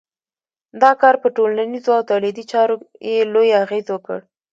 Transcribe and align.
دا 0.81 0.91
کار 1.01 1.15
پر 1.21 1.29
ټولنیزو 1.37 1.91
او 1.97 2.07
تولیدي 2.11 2.43
چارو 2.51 2.75
یې 3.09 3.29
لوی 3.33 3.49
اغېز 3.63 3.85
وکړ. 3.91 4.19